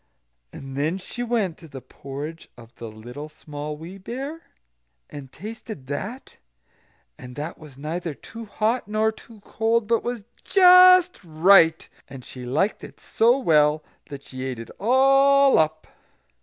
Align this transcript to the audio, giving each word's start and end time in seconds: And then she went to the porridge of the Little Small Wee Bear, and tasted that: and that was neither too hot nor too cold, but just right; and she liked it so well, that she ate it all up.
And 0.51 0.75
then 0.75 0.97
she 0.97 1.21
went 1.21 1.59
to 1.59 1.67
the 1.67 1.79
porridge 1.79 2.49
of 2.57 2.73
the 2.77 2.89
Little 2.89 3.29
Small 3.29 3.77
Wee 3.77 3.99
Bear, 3.99 4.41
and 5.11 5.31
tasted 5.31 5.85
that: 5.85 6.37
and 7.19 7.35
that 7.35 7.59
was 7.59 7.77
neither 7.77 8.15
too 8.15 8.45
hot 8.45 8.87
nor 8.87 9.11
too 9.11 9.41
cold, 9.41 9.85
but 9.85 10.03
just 10.43 11.19
right; 11.23 11.87
and 12.07 12.25
she 12.25 12.47
liked 12.47 12.83
it 12.83 12.99
so 12.99 13.37
well, 13.37 13.83
that 14.07 14.23
she 14.23 14.43
ate 14.43 14.57
it 14.57 14.71
all 14.79 15.59
up. 15.59 15.85